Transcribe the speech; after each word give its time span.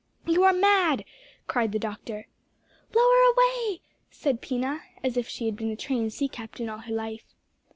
"You 0.25 0.41
are 0.45 0.51
mad!" 0.51 1.05
cried 1.45 1.73
the 1.73 1.77
doctor. 1.77 2.25
"Lower 2.95 3.21
away!" 3.33 3.81
said 4.09 4.41
Pina, 4.41 4.81
as 5.03 5.15
if 5.15 5.29
she 5.29 5.45
had 5.45 5.55
been 5.55 5.69
a 5.69 5.75
trained 5.75 6.11
sea 6.11 6.27
captain 6.27 6.69
all 6.69 6.79
her 6.79 6.91
life. 6.91 7.35